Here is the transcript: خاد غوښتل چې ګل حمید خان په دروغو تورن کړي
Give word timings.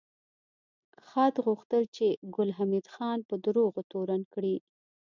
خاد 1.07 1.33
غوښتل 1.45 1.83
چې 1.95 2.05
ګل 2.35 2.49
حمید 2.57 2.85
خان 2.93 3.19
په 3.29 3.35
دروغو 3.45 3.81
تورن 3.91 4.21
کړي 4.33 4.55